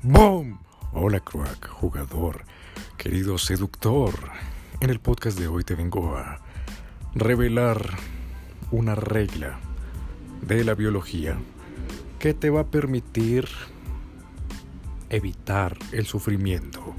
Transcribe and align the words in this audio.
¡Boom! 0.00 0.60
Hola 0.92 1.18
crack, 1.18 1.70
jugador, 1.70 2.44
querido 2.96 3.36
seductor. 3.36 4.14
En 4.78 4.90
el 4.90 5.00
podcast 5.00 5.36
de 5.36 5.48
hoy 5.48 5.64
te 5.64 5.74
vengo 5.74 6.16
a 6.16 6.38
revelar 7.16 7.96
una 8.70 8.94
regla 8.94 9.58
de 10.40 10.62
la 10.62 10.74
biología 10.74 11.36
que 12.20 12.32
te 12.32 12.48
va 12.48 12.60
a 12.60 12.66
permitir 12.66 13.48
evitar 15.10 15.76
el 15.90 16.06
sufrimiento. 16.06 16.94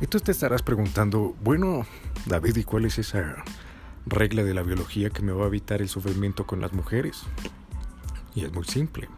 Y 0.00 0.08
tú 0.08 0.18
te 0.18 0.32
estarás 0.32 0.62
preguntando, 0.62 1.36
bueno, 1.44 1.86
David, 2.26 2.56
¿y 2.56 2.64
cuál 2.64 2.86
es 2.86 2.98
esa 2.98 3.36
regla 4.04 4.42
de 4.42 4.54
la 4.54 4.64
biología 4.64 5.10
que 5.10 5.22
me 5.22 5.30
va 5.30 5.44
a 5.44 5.48
evitar 5.48 5.80
el 5.80 5.88
sufrimiento 5.88 6.44
con 6.44 6.60
las 6.60 6.72
mujeres? 6.72 7.22
Y 8.34 8.44
es 8.44 8.52
muy 8.52 8.64
simple. 8.64 9.08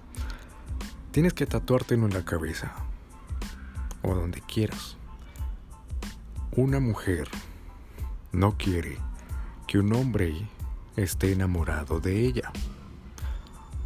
Tienes 1.11 1.33
que 1.33 1.47
tatuártelo 1.47 2.05
en 2.05 2.13
la 2.13 2.27
cabeza 2.27 2.84
o 4.05 4.15
donde 4.15 4.41
quieras. 4.43 4.97
Una 6.53 6.79
mujer 6.79 7.29
no 8.33 8.57
quiere 8.57 8.99
que 9.67 9.79
un 9.79 9.93
hombre 9.95 10.47
esté 10.97 11.33
enamorado 11.33 12.01
de 12.01 12.21
ella. 12.21 12.53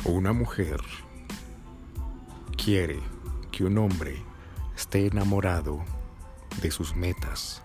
Una 0.05 0.33
mujer 0.33 0.81
quiere 2.63 3.01
que 3.51 3.65
un 3.65 3.79
hombre 3.79 4.23
esté 4.77 5.07
enamorado 5.07 5.85
de 6.61 6.71
sus 6.71 6.95
metas. 6.95 7.63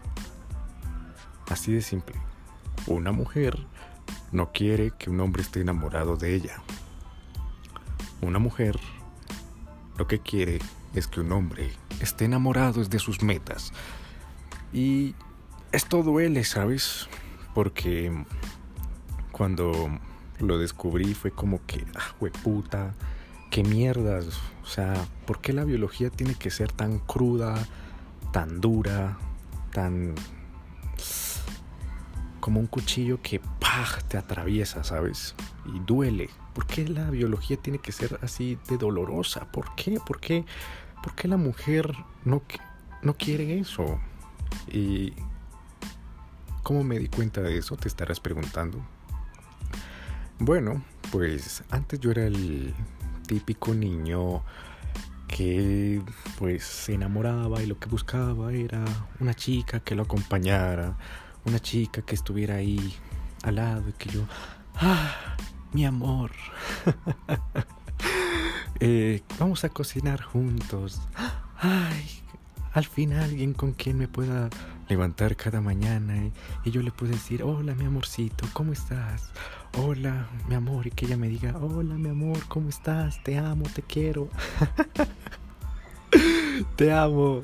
Así 1.49 1.73
de 1.73 1.81
simple. 1.81 2.15
Una 2.88 3.12
mujer 3.12 3.65
no 4.31 4.51
quiere 4.51 4.91
que 4.98 5.09
un 5.09 5.20
hombre 5.20 5.41
esté 5.41 5.62
enamorado 5.62 6.15
de 6.15 6.35
ella. 6.35 6.62
Una 8.21 8.40
mujer 8.40 8.79
lo 9.98 10.07
que 10.07 10.20
quiere 10.20 10.60
es 10.95 11.07
que 11.07 11.20
un 11.20 11.32
hombre 11.32 11.71
esté 11.99 12.26
enamorado 12.26 12.84
de 12.84 12.99
sus 12.99 13.22
metas. 13.22 13.72
Y 14.72 15.16
esto 15.72 16.04
duele, 16.04 16.44
¿sabes? 16.44 17.08
Porque 17.54 18.12
cuando 19.32 20.00
lo 20.40 20.58
descubrí 20.58 21.13
fue 21.13 21.32
como 21.32 21.66
que, 21.66 21.85
ah, 21.96 22.13
puta, 22.44 22.94
qué 23.50 23.63
mierdas. 23.63 24.40
O 24.63 24.68
sea, 24.68 24.94
¿por 25.26 25.40
qué 25.40 25.54
la 25.54 25.63
biología 25.63 26.10
tiene 26.10 26.35
que 26.35 26.50
ser 26.50 26.72
tan 26.72 27.00
cruda, 27.00 27.68
tan 28.32 28.62
dura, 28.62 29.18
tan 29.72 30.16
como 32.40 32.60
un 32.60 32.68
cuchillo 32.68 33.22
que 33.22 33.40
¡pah! 33.40 33.88
te 34.07 34.18
atraviesa, 34.18 34.84
¿sabes? 34.84 35.34
Y 35.74 35.80
duele. 35.80 36.30
¿Por 36.54 36.68
qué 36.68 36.88
la 36.88 37.10
biología 37.10 37.57
tiene 37.57 37.80
que 37.80 37.91
ser 37.91 38.20
así 38.22 38.57
de 38.68 38.78
dolorosa? 38.78 39.50
¿Por 39.52 39.74
qué? 39.76 40.00
¿Por 40.05 40.20
qué? 40.20 40.46
¿Por 41.04 41.13
qué 41.15 41.27
la 41.27 41.35
mujer 41.35 41.93
no, 42.23 42.41
no 43.01 43.13
quiere 43.15 43.59
eso? 43.59 43.99
Y 44.71 45.13
¿cómo 46.63 46.85
me 46.85 46.98
di 46.98 47.10
cuenta 47.10 47.41
de 47.41 47.57
eso? 47.57 47.76
Te 47.76 47.90
estarás 47.90 48.21
preguntando. 48.21 48.79
Bueno, 50.40 50.82
pues 51.12 51.63
antes 51.70 51.99
yo 51.99 52.12
era 52.12 52.26
el 52.26 52.73
típico 53.27 53.73
niño 53.73 54.43
que 55.27 56.01
pues 56.37 56.63
se 56.63 56.93
enamoraba 56.93 57.62
y 57.62 57.65
lo 57.65 57.77
que 57.79 57.90
buscaba 57.90 58.54
era 58.54 58.85
una 59.20 59.34
chica 59.34 59.82
que 59.82 59.95
lo 59.95 60.04
acompañara, 60.04 60.98
una 61.45 61.60
chica 61.60 62.01
que 62.01 62.15
estuviera 62.15 62.55
ahí 62.55 62.95
al 63.43 63.55
lado 63.55 63.90
y 63.90 63.93
que 63.93 64.09
yo, 64.09 64.22
ah, 64.75 65.35
mi 65.73 65.85
amor, 65.85 66.31
eh, 68.85 69.22
vamos 69.39 69.63
a 69.63 69.69
cocinar 69.69 70.22
juntos, 70.22 71.00
ay, 71.57 72.06
al 72.73 72.83
fin 72.83 73.13
alguien 73.13 73.53
con 73.53 73.71
quien 73.71 73.97
me 73.97 74.09
pueda 74.09 74.49
levantar 74.89 75.38
cada 75.38 75.61
mañana 75.61 76.29
y, 76.66 76.71
yo 76.71 76.81
le 76.81 76.91
pueda 76.91 77.13
decir, 77.13 77.43
hola 77.43 77.75
mi 77.75 77.85
amorcito, 77.85 78.45
¿cómo 78.51 78.73
estás? 78.73 79.31
Hola 79.77 80.27
mi 80.49 80.55
amor 80.55 80.85
y 80.85 80.91
que 80.91 81.05
ella 81.05 81.16
me 81.16 81.29
diga, 81.29 81.55
hola 81.59 81.95
mi 81.95 82.09
amor, 82.09 82.39
¿cómo 82.49 82.67
estás? 82.67 83.23
Te 83.23 83.38
amo, 83.38 83.63
te 83.73 83.83
quiero. 83.83 84.27
te 86.75 86.91
amo. 86.91 87.43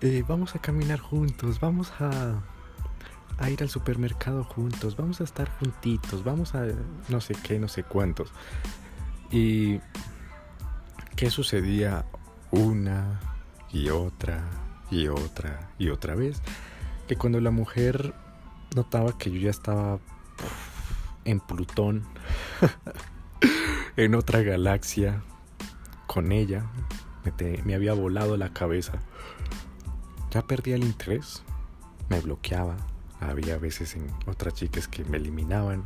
Eh, 0.00 0.22
vamos 0.28 0.54
a 0.54 0.60
caminar 0.60 1.00
juntos, 1.00 1.58
vamos 1.58 1.92
a 1.98 2.40
a 3.38 3.50
ir 3.50 3.62
al 3.62 3.68
supermercado 3.68 4.44
juntos, 4.44 4.96
vamos 4.96 5.20
a 5.20 5.24
estar 5.24 5.50
juntitos, 5.58 6.22
vamos 6.22 6.54
a 6.54 6.66
no 7.08 7.20
sé 7.20 7.34
qué, 7.42 7.58
no 7.58 7.66
sé 7.66 7.82
cuántos. 7.82 8.30
Y 9.32 9.80
qué 11.18 11.30
sucedía 11.30 12.06
una 12.52 13.18
y 13.72 13.88
otra 13.88 14.48
y 14.88 15.08
otra 15.08 15.68
y 15.76 15.88
otra 15.88 16.14
vez, 16.14 16.40
que 17.08 17.16
cuando 17.16 17.40
la 17.40 17.50
mujer 17.50 18.14
notaba 18.76 19.18
que 19.18 19.32
yo 19.32 19.40
ya 19.40 19.50
estaba 19.50 19.98
en 21.24 21.40
Plutón, 21.40 22.04
en 23.96 24.14
otra 24.14 24.42
galaxia, 24.42 25.24
con 26.06 26.30
ella, 26.30 26.66
me, 27.24 27.62
me 27.64 27.74
había 27.74 27.94
volado 27.94 28.36
la 28.36 28.52
cabeza, 28.52 29.00
ya 30.30 30.42
perdía 30.42 30.76
el 30.76 30.84
interés, 30.84 31.42
me 32.08 32.20
bloqueaba, 32.20 32.76
había 33.18 33.58
veces 33.58 33.96
en 33.96 34.06
otras 34.26 34.54
chicas 34.54 34.86
que 34.86 35.04
me 35.04 35.16
eliminaban, 35.16 35.82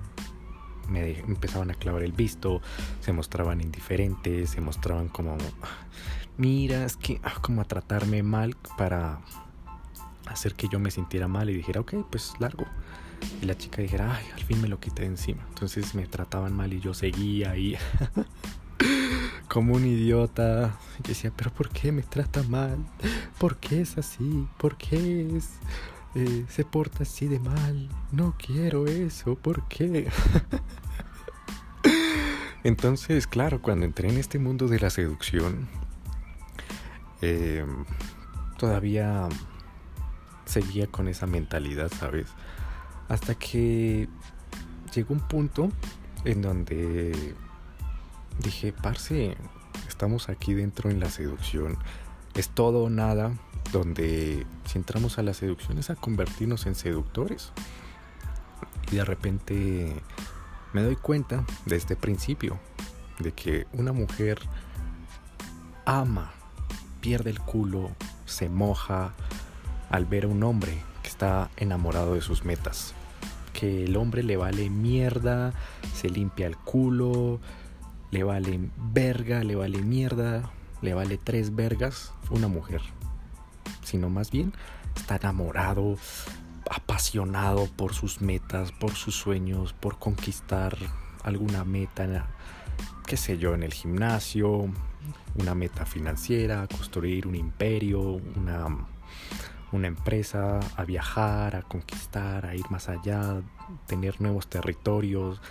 me 0.88 1.18
empezaban 1.20 1.70
a 1.70 1.74
clavar 1.74 2.02
el 2.02 2.12
visto, 2.12 2.60
se 3.00 3.12
mostraban 3.12 3.60
indiferentes, 3.60 4.50
se 4.50 4.60
mostraban 4.60 5.08
como, 5.08 5.36
mira, 6.36 6.84
es 6.84 6.96
que, 6.96 7.20
ah, 7.22 7.34
como 7.40 7.62
a 7.62 7.64
tratarme 7.64 8.22
mal 8.22 8.56
para 8.76 9.20
hacer 10.26 10.54
que 10.54 10.68
yo 10.68 10.78
me 10.78 10.90
sintiera 10.90 11.28
mal 11.28 11.50
y 11.50 11.54
dijera, 11.54 11.80
ok, 11.80 11.94
pues 12.10 12.34
largo. 12.38 12.66
Y 13.40 13.46
la 13.46 13.56
chica 13.56 13.82
dijera, 13.82 14.16
ay, 14.16 14.24
al 14.34 14.42
fin 14.42 14.60
me 14.60 14.68
lo 14.68 14.80
quité 14.80 15.02
de 15.02 15.08
encima. 15.08 15.44
Entonces 15.48 15.94
me 15.94 16.06
trataban 16.06 16.54
mal 16.54 16.72
y 16.72 16.80
yo 16.80 16.92
seguía 16.92 17.52
ahí 17.52 17.76
como 19.48 19.74
un 19.74 19.86
idiota. 19.86 20.76
Yo 21.04 21.08
decía, 21.08 21.32
pero 21.36 21.52
¿por 21.52 21.68
qué 21.68 21.92
me 21.92 22.02
trata 22.02 22.42
mal? 22.44 22.78
¿Por 23.38 23.58
qué 23.58 23.82
es 23.82 23.98
así? 23.98 24.48
¿Por 24.58 24.76
qué 24.76 25.36
es 25.36 25.50
eh, 26.14 26.44
se 26.48 26.64
porta 26.64 27.04
así 27.04 27.26
de 27.26 27.38
mal. 27.38 27.88
No 28.10 28.34
quiero 28.38 28.86
eso, 28.86 29.34
¿por 29.34 29.66
qué? 29.68 30.10
Entonces, 32.64 33.26
claro, 33.26 33.60
cuando 33.60 33.86
entré 33.86 34.08
en 34.08 34.18
este 34.18 34.38
mundo 34.38 34.68
de 34.68 34.78
la 34.78 34.90
seducción, 34.90 35.68
em, 37.20 37.84
todavía 38.58 39.28
seguía 40.44 40.86
con 40.86 41.08
esa 41.08 41.26
mentalidad, 41.26 41.90
¿sabes? 41.98 42.28
Hasta 43.08 43.34
que 43.34 44.08
llegó 44.94 45.14
un 45.14 45.20
punto 45.20 45.70
en 46.24 46.42
donde 46.42 47.34
dije, 48.38 48.72
parce, 48.72 49.36
estamos 49.88 50.28
aquí 50.28 50.54
dentro 50.54 50.90
en 50.90 51.00
la 51.00 51.10
seducción, 51.10 51.78
es 52.34 52.48
todo 52.48 52.84
o 52.84 52.90
nada, 52.90 53.32
donde 53.72 54.46
si 54.66 54.78
entramos 54.78 55.18
a 55.18 55.22
la 55.22 55.34
seducción 55.34 55.78
es 55.78 55.90
a 55.90 55.96
convertirnos 55.96 56.66
en 56.66 56.74
seductores. 56.74 57.52
Y 58.92 58.96
de 58.96 59.04
repente 59.04 59.96
me 60.72 60.82
doy 60.82 60.96
cuenta 60.96 61.44
desde 61.64 61.76
este 61.76 61.96
principio 61.96 62.60
de 63.18 63.32
que 63.32 63.66
una 63.72 63.92
mujer 63.92 64.38
ama, 65.86 66.32
pierde 67.00 67.30
el 67.30 67.40
culo, 67.40 67.90
se 68.26 68.48
moja 68.48 69.12
al 69.90 70.04
ver 70.04 70.24
a 70.24 70.28
un 70.28 70.42
hombre 70.42 70.78
que 71.02 71.08
está 71.08 71.50
enamorado 71.56 72.14
de 72.14 72.20
sus 72.20 72.44
metas. 72.44 72.94
Que 73.52 73.84
el 73.84 73.96
hombre 73.96 74.22
le 74.22 74.36
vale 74.36 74.70
mierda, 74.70 75.52
se 75.94 76.08
limpia 76.08 76.46
el 76.46 76.56
culo, 76.56 77.40
le 78.10 78.22
vale 78.24 78.60
verga, 78.92 79.42
le 79.44 79.56
vale 79.56 79.80
mierda, 79.82 80.50
le 80.82 80.94
vale 80.94 81.18
tres 81.18 81.54
vergas 81.54 82.12
una 82.30 82.48
mujer 82.48 82.82
sino 83.92 84.08
más 84.08 84.30
bien 84.30 84.54
está 84.96 85.16
enamorado, 85.16 85.98
apasionado 86.70 87.66
por 87.76 87.92
sus 87.92 88.22
metas, 88.22 88.72
por 88.72 88.92
sus 88.92 89.14
sueños, 89.14 89.74
por 89.74 89.98
conquistar 89.98 90.74
alguna 91.24 91.62
meta, 91.64 92.26
qué 93.06 93.18
sé 93.18 93.36
yo, 93.36 93.54
en 93.54 93.62
el 93.62 93.74
gimnasio, 93.74 94.70
una 95.34 95.54
meta 95.54 95.84
financiera, 95.84 96.66
construir 96.68 97.26
un 97.26 97.34
imperio, 97.34 98.00
una, 98.00 98.86
una 99.72 99.88
empresa, 99.88 100.60
a 100.74 100.84
viajar, 100.84 101.54
a 101.54 101.62
conquistar, 101.62 102.46
a 102.46 102.54
ir 102.54 102.64
más 102.70 102.88
allá, 102.88 103.42
tener 103.86 104.22
nuevos 104.22 104.46
territorios, 104.46 105.42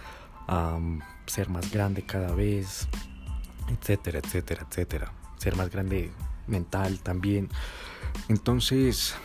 a 0.48 0.80
ser 1.28 1.48
más 1.50 1.72
grande 1.72 2.02
cada 2.02 2.34
vez, 2.34 2.88
etcétera, 3.70 4.18
etcétera, 4.18 4.66
etcétera. 4.68 5.14
Ser 5.38 5.56
más 5.56 5.70
grande 5.70 6.12
mental 6.48 7.00
también. 7.00 7.50
Entonces, 8.28 9.16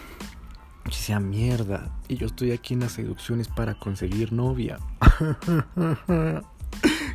decía 0.85 1.21
mierda. 1.21 1.91
Y 2.09 2.17
yo 2.17 2.27
estoy 2.27 2.53
aquí 2.53 2.75
en 2.75 2.81
las 2.81 2.93
seducciones 2.93 3.49
para 3.49 3.79
conseguir 3.79 4.33
novia. 4.33 4.79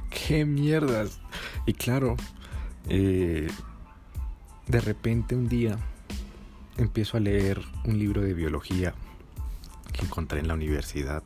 ¡Qué 0.09 0.45
mierdas! 0.45 1.19
Y 1.65 1.73
claro, 1.73 2.15
eh, 2.87 3.49
de 4.67 4.81
repente 4.81 5.35
un 5.35 5.47
día 5.47 5.77
empiezo 6.77 7.17
a 7.17 7.19
leer 7.19 7.61
un 7.85 7.99
libro 7.99 8.21
de 8.21 8.33
biología 8.33 8.93
que 9.93 10.05
encontré 10.05 10.39
en 10.39 10.47
la 10.47 10.53
universidad. 10.53 11.23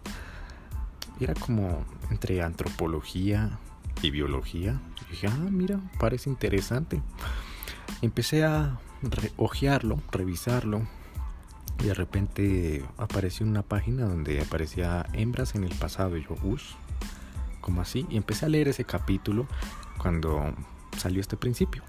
Era 1.20 1.34
como 1.34 1.86
entre 2.10 2.42
antropología 2.42 3.58
y 4.02 4.12
biología. 4.12 4.82
Y 5.06 5.12
dije, 5.12 5.28
ah, 5.28 5.48
mira, 5.50 5.80
parece 6.00 6.30
interesante. 6.30 7.02
Empecé 8.06 8.46
a 8.46 8.78
ojearlo, 9.36 10.00
revisarlo. 10.12 10.88
Y 11.80 11.86
de 11.86 11.96
repente 11.96 12.86
apareció 12.98 13.48
una 13.48 13.64
página 13.64 14.06
donde 14.06 14.40
aparecía 14.42 15.08
hembras 15.14 15.56
en 15.56 15.64
el 15.64 15.74
pasado. 15.74 16.16
Y 16.16 16.24
yo, 16.24 16.38
uff, 16.44 16.62
como 17.62 17.82
así? 17.82 18.06
Y 18.12 18.18
empecé 18.18 18.46
a 18.46 18.50
leer 18.50 18.68
ese 18.68 18.86
capítulo 18.86 19.48
cuando 19.98 20.54
salió 20.96 21.20
este 21.20 21.36
principio. 21.36 21.82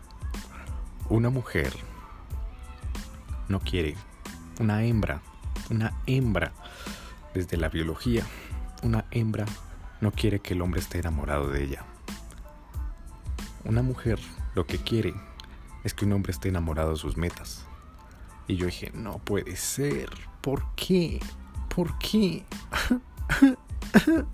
Una 1.10 1.28
mujer 1.28 1.74
no 3.50 3.60
quiere, 3.60 3.94
una 4.58 4.84
hembra, 4.84 5.20
una 5.68 6.00
hembra, 6.06 6.54
desde 7.34 7.58
la 7.58 7.68
biología, 7.68 8.24
una 8.82 9.04
hembra 9.10 9.44
no 10.00 10.12
quiere 10.12 10.40
que 10.40 10.54
el 10.54 10.62
hombre 10.62 10.80
esté 10.80 10.98
enamorado 10.98 11.50
de 11.50 11.62
ella. 11.62 11.84
Una 13.64 13.82
mujer 13.82 14.18
lo 14.54 14.66
que 14.66 14.78
quiere 14.78 15.12
es 15.86 15.94
que 15.94 16.04
un 16.04 16.12
hombre 16.14 16.32
esté 16.32 16.48
enamorado 16.48 16.90
de 16.90 16.96
sus 16.96 17.16
metas. 17.16 17.64
Y 18.48 18.56
yo 18.56 18.66
dije, 18.66 18.90
no 18.92 19.18
puede 19.18 19.54
ser. 19.54 20.10
¿Por 20.40 20.64
qué? 20.74 21.20
¿Por 21.68 21.96
qué? 21.98 22.44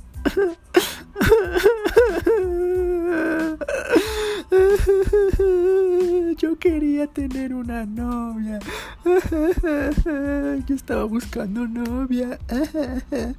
Yo 6.38 6.58
quería 6.58 7.06
tener 7.06 7.52
una 7.52 7.84
novia. 7.84 8.58
Yo 10.66 10.74
estaba 10.74 11.04
buscando 11.04 11.68
novia. 11.68 12.38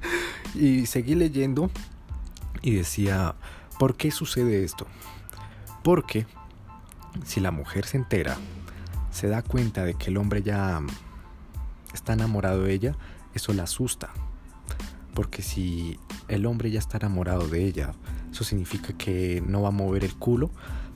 Y 0.54 0.86
seguí 0.86 1.16
leyendo 1.16 1.68
y 2.62 2.76
decía, 2.76 3.34
¿por 3.76 3.96
qué 3.96 4.12
sucede 4.12 4.62
esto? 4.62 4.86
Porque 5.82 6.26
si 7.24 7.40
la 7.40 7.50
mujer 7.50 7.86
se 7.86 7.96
entera, 7.96 8.36
se 9.10 9.28
da 9.28 9.42
cuenta 9.42 9.84
de 9.84 9.94
que 9.94 10.10
el 10.10 10.16
hombre 10.16 10.42
ya 10.42 10.80
está 11.92 12.14
enamorado 12.14 12.64
de 12.64 12.72
ella, 12.72 12.96
eso 13.34 13.52
la 13.52 13.64
asusta. 13.64 14.10
Porque 15.14 15.42
si 15.42 15.98
el 16.26 16.46
hombre 16.46 16.70
ya 16.70 16.80
está 16.80 16.96
enamorado 16.96 17.46
de 17.46 17.64
ella, 17.64 17.94
eso 18.32 18.42
significa 18.42 18.92
que 18.94 19.42
no 19.46 19.62
va 19.62 19.68
a 19.68 19.72
mover 19.72 20.04
el 20.04 20.16
culo 20.16 20.50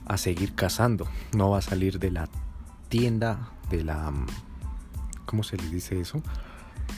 a 0.05 0.17
seguir 0.17 0.55
cazando, 0.55 1.07
no 1.35 1.51
va 1.51 1.59
a 1.59 1.61
salir 1.61 1.99
de 1.99 2.11
la 2.11 2.27
tienda, 2.89 3.51
de 3.69 3.83
la... 3.83 4.11
¿Cómo 5.25 5.43
se 5.43 5.55
le 5.55 5.69
dice 5.69 6.01
eso? 6.01 6.21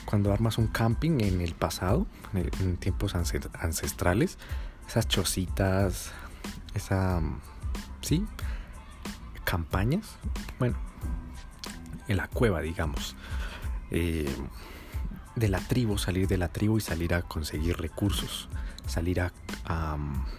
Cuando 0.06 0.32
armas 0.32 0.58
un 0.58 0.66
camping 0.66 1.20
en 1.20 1.42
el 1.42 1.54
pasado, 1.54 2.06
en 2.32 2.76
tiempos 2.78 3.14
ancestrales, 3.14 4.38
esas 4.88 5.06
chocitas, 5.06 6.10
esa... 6.74 7.20
¿Sí? 8.00 8.26
Campañas, 9.52 10.16
bueno, 10.58 10.76
en 12.08 12.16
la 12.16 12.26
cueva, 12.26 12.62
digamos. 12.62 13.16
Eh, 13.90 14.34
de 15.36 15.48
la 15.50 15.58
tribu, 15.60 15.98
salir 15.98 16.26
de 16.26 16.38
la 16.38 16.48
tribu 16.48 16.78
y 16.78 16.80
salir 16.80 17.12
a 17.12 17.20
conseguir 17.20 17.76
recursos, 17.76 18.48
salir 18.86 19.20
a, 19.20 19.30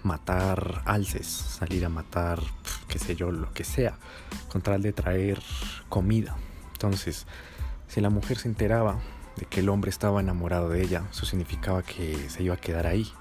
matar 0.01 0.81
alces, 0.85 1.27
salir 1.27 1.85
a 1.85 1.89
matar, 1.89 2.39
qué 2.87 2.97
sé 2.97 3.15
yo, 3.15 3.31
lo 3.31 3.53
que 3.53 3.63
sea, 3.63 3.99
con 4.51 4.63
tal 4.63 4.81
de 4.81 4.93
traer 4.93 5.43
comida. 5.89 6.35
Entonces, 6.71 7.27
si 7.87 8.01
la 8.01 8.09
mujer 8.09 8.39
se 8.39 8.47
enteraba 8.47 8.97
de 9.35 9.45
que 9.45 9.59
el 9.59 9.69
hombre 9.69 9.91
estaba 9.91 10.21
enamorado 10.21 10.69
de 10.69 10.81
ella, 10.81 11.03
eso 11.11 11.27
significaba 11.27 11.83
que 11.83 12.31
se 12.31 12.41
iba 12.41 12.55
a 12.55 12.57
quedar 12.57 12.87
ahí. 12.87 13.13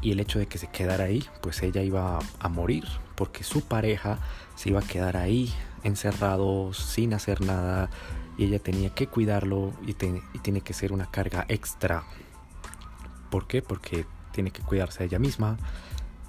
Y 0.00 0.12
el 0.12 0.20
hecho 0.20 0.38
de 0.38 0.46
que 0.46 0.58
se 0.58 0.68
quedara 0.68 1.04
ahí, 1.04 1.24
pues 1.42 1.62
ella 1.62 1.82
iba 1.82 2.18
a 2.38 2.48
morir, 2.48 2.84
porque 3.16 3.42
su 3.42 3.62
pareja 3.62 4.18
se 4.54 4.70
iba 4.70 4.80
a 4.80 4.86
quedar 4.86 5.16
ahí, 5.16 5.52
encerrado, 5.82 6.72
sin 6.72 7.14
hacer 7.14 7.40
nada, 7.40 7.90
y 8.38 8.44
ella 8.44 8.60
tenía 8.60 8.90
que 8.94 9.08
cuidarlo 9.08 9.72
y, 9.84 9.94
tiene 9.94 10.60
que 10.60 10.72
ser 10.72 10.92
una 10.92 11.10
carga 11.10 11.44
extra. 11.48 12.04
¿Por 13.30 13.48
qué? 13.48 13.60
Porque 13.60 14.06
tiene 14.32 14.52
que 14.52 14.62
cuidarse 14.62 15.02
a 15.02 15.06
ella 15.06 15.18
misma, 15.18 15.58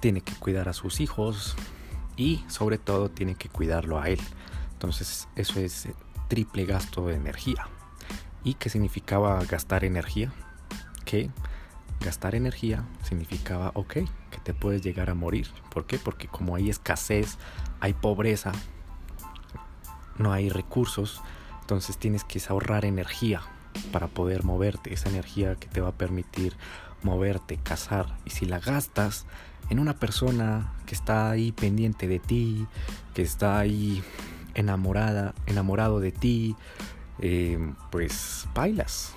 tiene 0.00 0.20
que 0.20 0.34
cuidar 0.34 0.68
a 0.68 0.72
sus 0.72 1.00
hijos 1.00 1.56
y 2.16 2.44
sobre 2.48 2.78
todo 2.78 3.08
tiene 3.08 3.36
que 3.36 3.48
cuidarlo 3.48 4.00
a 4.00 4.08
él. 4.08 4.20
Entonces 4.72 5.28
eso 5.36 5.60
es 5.60 5.88
triple 6.28 6.66
gasto 6.66 7.06
de 7.06 7.14
energía. 7.14 7.68
¿Y 8.42 8.54
qué 8.54 8.68
significaba 8.68 9.42
gastar 9.44 9.84
energía? 9.84 10.32
Que 11.04 11.30
gastar 12.00 12.34
energía 12.34 12.84
significaba, 13.02 13.72
ok, 13.74 13.92
que 14.30 14.40
te 14.42 14.54
puedes 14.54 14.82
llegar 14.82 15.10
a 15.10 15.14
morir. 15.14 15.48
¿Por 15.70 15.86
qué? 15.86 15.98
Porque 15.98 16.28
como 16.28 16.56
hay 16.56 16.70
escasez, 16.70 17.38
hay 17.80 17.92
pobreza, 17.92 18.52
no 20.18 20.32
hay 20.32 20.48
recursos, 20.48 21.20
entonces 21.60 21.98
tienes 21.98 22.24
que 22.24 22.40
ahorrar 22.48 22.84
energía 22.84 23.42
para 23.92 24.08
poder 24.08 24.44
moverte, 24.44 24.92
esa 24.92 25.08
energía 25.08 25.54
que 25.54 25.68
te 25.68 25.80
va 25.80 25.88
a 25.88 25.92
permitir 25.92 26.56
moverte, 27.02 27.58
cazar. 27.62 28.18
Y 28.24 28.30
si 28.30 28.46
la 28.46 28.58
gastas 28.58 29.26
en 29.68 29.78
una 29.78 29.94
persona 29.94 30.72
que 30.86 30.94
está 30.94 31.30
ahí 31.30 31.52
pendiente 31.52 32.08
de 32.08 32.18
ti, 32.18 32.66
que 33.14 33.22
está 33.22 33.58
ahí 33.58 34.02
enamorada, 34.54 35.34
enamorado 35.46 36.00
de 36.00 36.12
ti, 36.12 36.56
eh, 37.20 37.58
pues 37.90 38.48
bailas, 38.54 39.14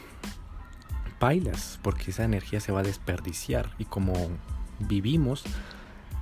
bailas, 1.24 1.80
porque 1.81 2.12
esa 2.12 2.25
energía 2.25 2.60
se 2.60 2.74
va 2.74 2.81
a 2.81 2.84
desperdiciar. 2.84 3.72
Y 3.78 3.86
como 3.86 4.14
vivimos, 4.80 5.44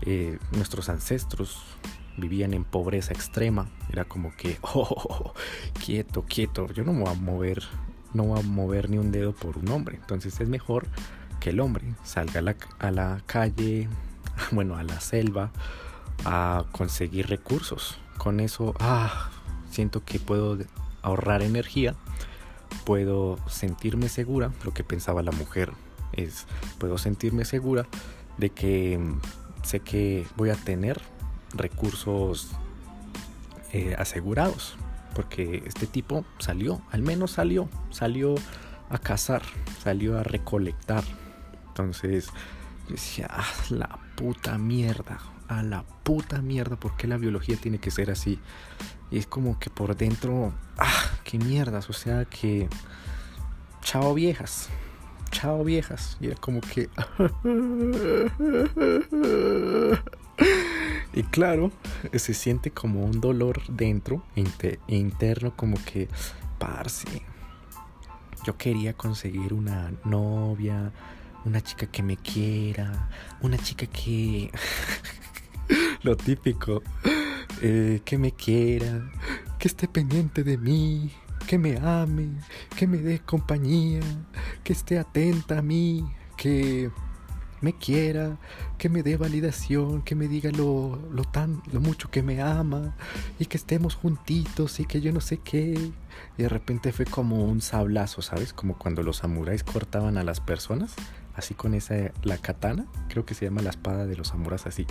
eh, 0.03 0.37
nuestros 0.51 0.89
ancestros 0.89 1.63
vivían 2.17 2.53
en 2.53 2.63
pobreza 2.63 3.11
extrema. 3.11 3.67
Era 3.91 4.05
como 4.05 4.35
que, 4.35 4.59
oh, 4.61 5.33
quieto, 5.83 6.23
quieto, 6.23 6.71
yo 6.71 6.83
no 6.83 6.93
me 6.93 7.01
voy 7.01 7.11
a 7.11 7.15
mover, 7.15 7.63
no 8.13 8.25
voy 8.25 8.39
a 8.39 8.43
mover 8.43 8.91
ni 8.91 8.99
un 8.99 9.11
dedo 9.11 9.33
por 9.33 9.57
un 9.57 9.69
hombre. 9.69 9.95
Entonces 9.95 10.39
es 10.39 10.47
mejor 10.47 10.85
que 11.39 11.49
el 11.49 11.59
hombre 11.61 11.95
salga 12.03 12.39
a 12.39 12.43
la, 12.43 12.55
a 12.77 12.91
la 12.91 13.23
calle, 13.25 13.89
bueno, 14.51 14.77
a 14.77 14.83
la 14.83 14.99
selva, 14.99 15.51
a 16.25 16.65
conseguir 16.71 17.27
recursos. 17.27 17.97
Con 18.19 18.39
eso, 18.39 18.75
ah, 18.79 19.31
siento 19.71 20.05
que 20.05 20.19
puedo 20.19 20.59
ahorrar 21.01 21.41
energía, 21.41 21.95
puedo 22.85 23.37
sentirme 23.47 24.09
segura, 24.09 24.51
lo 24.63 24.73
que 24.73 24.83
pensaba 24.83 25.23
la 25.23 25.31
mujer 25.31 25.71
es, 26.13 26.45
puedo 26.77 26.97
sentirme 26.97 27.45
segura 27.45 27.87
de 28.37 28.49
que 28.49 28.99
sé 29.63 29.79
que 29.79 30.25
voy 30.35 30.49
a 30.49 30.55
tener 30.55 31.01
recursos 31.53 32.51
eh, 33.73 33.95
asegurados. 33.97 34.75
Porque 35.13 35.63
este 35.65 35.87
tipo 35.87 36.23
salió, 36.39 36.81
al 36.91 37.01
menos 37.01 37.31
salió, 37.31 37.69
salió 37.89 38.35
a 38.89 38.97
cazar, 38.97 39.41
salió 39.83 40.17
a 40.17 40.23
recolectar. 40.23 41.03
Entonces 41.67 42.29
decía, 42.87 43.27
ah, 43.29 43.45
la 43.69 43.99
puta 44.15 44.57
mierda, 44.57 45.19
a 45.47 45.63
la 45.63 45.83
puta 46.03 46.41
mierda, 46.41 46.77
porque 46.77 47.07
la 47.07 47.17
biología 47.17 47.57
tiene 47.57 47.79
que 47.79 47.91
ser 47.91 48.09
así? 48.09 48.39
Y 49.09 49.17
es 49.17 49.27
como 49.27 49.59
que 49.59 49.69
por 49.69 49.97
dentro, 49.97 50.53
ah, 50.77 51.10
qué 51.23 51.37
mierdas, 51.37 51.89
o 51.89 51.93
sea 51.93 52.25
que, 52.25 52.67
chao 53.81 54.13
viejas, 54.13 54.69
chao 55.31 55.63
viejas. 55.63 56.17
Y 56.19 56.27
era 56.27 56.35
como 56.35 56.61
que... 56.61 56.89
Y 61.13 61.23
claro, 61.23 61.71
se 62.13 62.33
siente 62.33 62.71
como 62.71 63.03
un 63.03 63.19
dolor 63.19 63.61
dentro, 63.67 64.23
interno, 64.87 65.53
como 65.57 65.77
que, 65.83 66.07
parce, 66.57 67.21
yo 68.45 68.57
quería 68.57 68.93
conseguir 68.93 69.53
una 69.53 69.91
novia, 70.05 70.93
una 71.43 71.61
chica 71.61 71.87
que 71.87 72.01
me 72.01 72.17
quiera, 72.17 73.09
una 73.41 73.57
chica 73.57 73.87
que... 73.87 74.51
Lo 76.03 76.15
típico, 76.15 76.81
eh, 77.61 78.01
que 78.03 78.17
me 78.17 78.31
quiera, 78.31 79.11
que 79.61 79.67
esté 79.67 79.87
pendiente 79.87 80.43
de 80.43 80.57
mí, 80.57 81.11
que 81.45 81.59
me 81.59 81.77
ame, 81.77 82.31
que 82.75 82.87
me 82.87 82.97
dé 82.97 83.19
compañía, 83.19 83.99
que 84.63 84.73
esté 84.73 84.97
atenta 84.97 85.59
a 85.59 85.61
mí, 85.61 86.03
que 86.35 86.89
me 87.61 87.73
quiera, 87.73 88.39
que 88.79 88.89
me 88.89 89.03
dé 89.03 89.17
validación, 89.17 90.01
que 90.01 90.15
me 90.15 90.27
diga 90.27 90.49
lo, 90.49 90.97
lo, 91.13 91.25
tan, 91.25 91.61
lo 91.71 91.79
mucho 91.79 92.09
que 92.09 92.23
me 92.23 92.41
ama 92.41 92.95
y 93.37 93.45
que 93.45 93.57
estemos 93.57 93.93
juntitos 93.93 94.79
y 94.79 94.85
que 94.85 94.99
yo 94.99 95.13
no 95.13 95.21
sé 95.21 95.37
qué. 95.37 95.91
Y 96.39 96.41
de 96.41 96.49
repente 96.49 96.91
fue 96.91 97.05
como 97.05 97.45
un 97.45 97.61
sablazo, 97.61 98.23
¿sabes? 98.23 98.53
Como 98.53 98.79
cuando 98.79 99.03
los 99.03 99.17
samuráis 99.17 99.63
cortaban 99.63 100.17
a 100.17 100.23
las 100.23 100.39
personas, 100.39 100.95
así 101.35 101.53
con 101.53 101.75
esa, 101.75 102.11
la 102.23 102.39
katana, 102.39 102.87
creo 103.09 103.27
que 103.27 103.35
se 103.35 103.45
llama 103.45 103.61
la 103.61 103.69
espada 103.69 104.07
de 104.07 104.15
los 104.15 104.29
samuráis 104.29 104.65
así. 104.65 104.87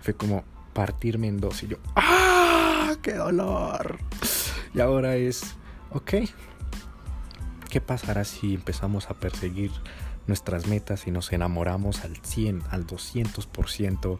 Fue 0.00 0.14
como 0.14 0.42
partirme 0.72 1.28
en 1.28 1.38
dos 1.38 1.62
y 1.62 1.68
yo, 1.68 1.76
¡ah! 1.94 2.31
¡Qué 3.02 3.14
dolor! 3.14 3.98
Y 4.74 4.80
ahora 4.80 5.16
es, 5.16 5.56
ok, 5.90 6.14
¿qué 7.68 7.80
pasará 7.80 8.24
si 8.24 8.54
empezamos 8.54 9.10
a 9.10 9.14
perseguir 9.14 9.72
nuestras 10.28 10.68
metas 10.68 11.08
y 11.08 11.10
nos 11.10 11.32
enamoramos 11.32 12.04
al 12.04 12.16
100, 12.16 12.62
al 12.70 12.86
200% 12.86 14.18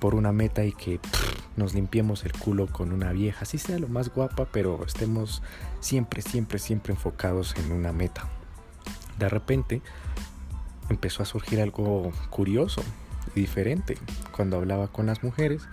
por 0.00 0.14
una 0.14 0.32
meta 0.32 0.64
y 0.64 0.72
que 0.72 1.00
nos 1.56 1.72
limpiemos 1.72 2.24
el 2.24 2.32
culo 2.32 2.66
con 2.66 2.92
una 2.92 3.12
vieja, 3.12 3.40
así 3.42 3.56
sea 3.56 3.78
lo 3.78 3.88
más 3.88 4.10
guapa, 4.10 4.48
pero 4.52 4.84
estemos 4.84 5.42
siempre, 5.80 6.20
siempre, 6.22 6.58
siempre 6.58 6.92
enfocados 6.92 7.54
en 7.56 7.72
una 7.72 7.92
meta. 7.92 8.28
De 9.18 9.28
repente 9.28 9.82
empezó 10.88 11.22
a 11.22 11.26
surgir 11.26 11.60
algo 11.60 12.12
curioso 12.28 12.82
y 13.34 13.40
diferente. 13.40 13.96
Cuando 14.36 14.56
hablaba 14.56 14.88
con 14.88 15.06
las 15.06 15.22
mujeres, 15.22 15.68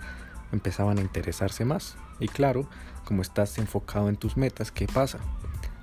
empezaban 0.52 0.98
a 0.98 1.02
interesarse 1.02 1.64
más. 1.64 1.96
Y 2.20 2.28
claro, 2.28 2.68
como 3.04 3.22
estás 3.22 3.58
enfocado 3.58 4.08
en 4.08 4.16
tus 4.16 4.36
metas, 4.36 4.70
¿qué 4.70 4.86
pasa? 4.86 5.18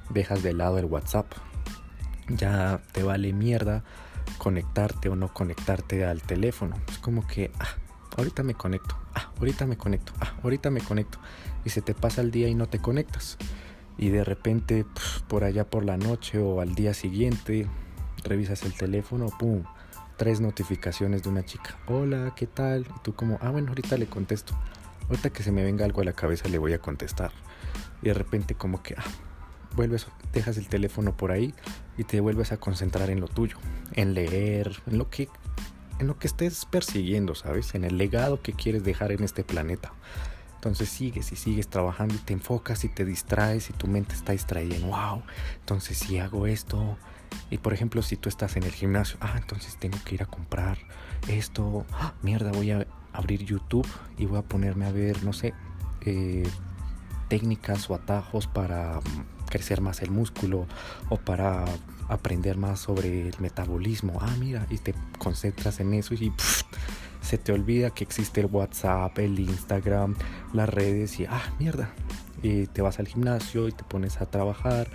Dejas 0.10 0.43
de 0.43 0.53
lado 0.53 0.77
el 0.77 0.86
WhatsApp, 0.86 1.31
ya 2.27 2.81
te 2.91 3.03
vale 3.03 3.34
mierda 3.34 3.84
conectarte 4.38 5.10
o 5.10 5.15
no 5.15 5.34
conectarte 5.34 6.05
al 6.05 6.22
teléfono. 6.22 6.75
Es 6.88 6.98
como 6.98 7.25
que, 7.27 7.51
ah, 7.60 7.67
ahorita 8.17 8.43
me 8.43 8.53
conecto, 8.53 8.98
ah, 9.13 9.31
ahorita 9.39 9.65
me 9.65 9.77
conecto, 9.77 10.13
ah, 10.19 10.34
ahorita 10.43 10.69
me 10.69 10.81
conecto. 10.81 11.19
Y 11.63 11.69
se 11.69 11.81
te 11.81 11.93
pasa 11.93 12.22
el 12.22 12.31
día 12.31 12.48
y 12.48 12.55
no 12.55 12.67
te 12.67 12.79
conectas. 12.79 13.38
Y 13.98 14.10
de 14.10 14.24
repente, 14.24 14.86
por 15.27 15.43
allá 15.43 15.69
por 15.69 15.86
la 15.86 15.98
noche 15.98 16.39
o 16.39 16.62
al 16.62 16.75
día 16.75 16.93
siguiente, 16.93 17.67
revisas 18.24 18.63
el 18.63 18.74
teléfono, 18.74 19.27
pum, 19.39 19.63
tres 20.17 20.41
notificaciones 20.41 21.24
de 21.24 21.29
una 21.29 21.45
chica. 21.45 21.77
Hola, 21.88 22.34
¿qué 22.36 22.48
tal? 22.48 22.86
Y 22.95 23.00
tú 23.03 23.13
como, 23.13 23.38
ah, 23.41 23.50
bueno, 23.50 23.69
ahorita 23.69 23.98
le 23.98 24.07
contesto. 24.07 24.53
Ahorita 25.10 25.29
que 25.29 25.43
se 25.43 25.51
me 25.51 25.63
venga 25.63 25.86
algo 25.86 26.01
a 26.01 26.05
la 26.05 26.13
cabeza 26.13 26.50
le 26.50 26.57
voy 26.57 26.74
a 26.74 26.79
contestar. 26.79 27.31
Y 28.01 28.07
de 28.07 28.13
repente 28.13 28.55
como 28.55 28.81
que, 28.81 28.95
ah, 28.98 29.03
vuelves, 29.75 30.07
dejas 30.34 30.57
el 30.57 30.67
teléfono 30.67 31.15
por 31.15 31.31
ahí 31.31 31.53
y 31.98 32.03
te 32.03 32.19
vuelves 32.19 32.51
a 32.51 32.57
concentrar 32.57 33.10
en 33.10 33.19
lo 33.19 33.27
tuyo, 33.27 33.57
en 33.93 34.13
leer, 34.13 34.81
en 34.88 34.98
lo 34.98 35.10
que 35.10 35.29
en 35.98 36.07
lo 36.07 36.19
que 36.19 36.27
estés 36.27 36.65
persiguiendo, 36.65 37.36
¿sabes? 37.36 37.74
En 37.74 37.86
el 37.86 37.98
legado 37.98 38.41
que 38.41 38.51
quieres 38.51 38.84
dejar 38.84 39.13
en 39.13 39.24
este 39.24 39.45
planeta. 39.45 39.93
Entonces 40.55 40.89
sigues 40.89 41.31
y 41.31 41.36
sigues 41.36 41.67
trabajando 41.67 42.15
y 42.15 42.17
te 42.17 42.34
enfocas 42.34 42.84
y 42.84 42.89
te 42.89 43.05
distraes 43.05 43.69
y 43.69 43.74
tu 43.74 43.88
mente 43.88 44.13
está 44.13 44.34
distraída 44.34 44.77
wow. 44.86 45.22
Entonces 45.60 45.98
si 45.98 46.17
hago 46.19 46.48
esto 46.48 46.98
y 47.50 47.58
por 47.58 47.74
ejemplo 47.74 48.01
si 48.01 48.18
tú 48.18 48.30
estás 48.30 48.56
en 48.58 48.63
el 48.63 48.72
gimnasio, 48.72 49.18
ah, 49.22 49.36
entonces 49.38 49.77
tengo 49.77 49.98
que 50.04 50.15
ir 50.15 50.24
a 50.24 50.25
comprar 50.25 50.77
esto, 51.27 51.86
ah, 51.92 52.13
mierda, 52.22 52.51
voy 52.51 52.72
a 52.72 52.88
abrir 53.13 53.44
YouTube 53.44 53.88
y 54.18 54.25
voy 54.25 54.39
a 54.39 54.42
ponerme 54.42 54.86
a 54.86 54.92
ver, 54.92 55.24
no 55.24 55.34
sé, 55.34 55.54
eh, 56.01 56.48
técnicas 57.30 57.89
o 57.89 57.96
atajos 57.96 58.48
para 58.48 59.00
crecer 59.50 59.82
más 59.82 60.01
el 60.01 60.12
músculo 60.12 60.68
o 61.10 61.18
para 61.18 61.65
aprender 62.10 62.58
más 62.58 62.80
sobre 62.80 63.30
el 63.30 63.36
metabolismo. 63.39 64.20
Ah, 64.22 64.36
mira, 64.39 64.68
y 64.70 64.77
te 64.77 64.94
concentras 65.18 65.80
en 65.80 65.94
eso 65.94 66.13
y 66.13 66.32
se 67.22 67.38
te 67.38 67.51
olvida 67.51 67.89
que 67.89 68.04
existe 68.04 68.42
el 68.42 68.48
WhatsApp, 68.48 69.18
el 69.20 69.39
Instagram, 69.39 70.15
las 70.54 70.70
redes 70.70 71.20
y 71.20 71.25
ah, 71.25 71.42
mierda. 71.60 71.89
Y 72.44 72.68
te 72.68 72.82
vas 72.82 73.00
al 73.00 73.08
gimnasio 73.08 73.68
y 73.68 73.72
te 73.72 73.84
pones 73.84 74.22
a 74.22 74.27
trabajar 74.27 74.88